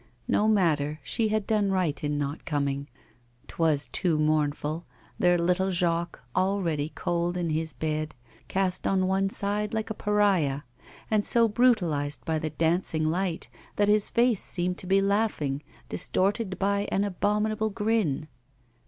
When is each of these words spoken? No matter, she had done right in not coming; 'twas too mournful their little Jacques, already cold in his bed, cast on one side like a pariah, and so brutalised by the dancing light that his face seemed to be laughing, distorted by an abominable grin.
No 0.27 0.47
matter, 0.47 0.99
she 1.03 1.27
had 1.27 1.45
done 1.45 1.69
right 1.69 2.03
in 2.03 2.17
not 2.17 2.43
coming; 2.43 2.87
'twas 3.47 3.85
too 3.91 4.17
mournful 4.17 4.87
their 5.19 5.37
little 5.37 5.69
Jacques, 5.69 6.19
already 6.35 6.91
cold 6.95 7.37
in 7.37 7.51
his 7.51 7.73
bed, 7.73 8.15
cast 8.47 8.87
on 8.87 9.05
one 9.05 9.29
side 9.29 9.75
like 9.75 9.91
a 9.91 9.93
pariah, 9.93 10.61
and 11.11 11.23
so 11.23 11.47
brutalised 11.47 12.25
by 12.25 12.39
the 12.39 12.49
dancing 12.49 13.05
light 13.05 13.47
that 13.75 13.87
his 13.89 14.09
face 14.09 14.43
seemed 14.43 14.79
to 14.79 14.87
be 14.87 15.01
laughing, 15.03 15.61
distorted 15.87 16.57
by 16.57 16.87
an 16.91 17.03
abominable 17.03 17.69
grin. 17.69 18.27